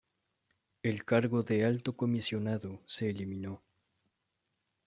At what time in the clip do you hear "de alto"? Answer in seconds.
1.43-1.95